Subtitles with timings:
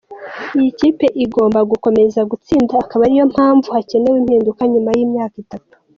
[0.57, 5.73] Iyi kipe igomba gukomeza gutsinda akaba ariyo mpamvu hakenewe impinduka nyuma y’imyaka itatu.